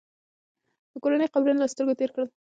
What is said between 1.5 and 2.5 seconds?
یې له سترګو تېر کړل.